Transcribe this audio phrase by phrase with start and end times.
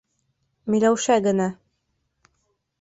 [0.75, 1.47] Миләүшә генә: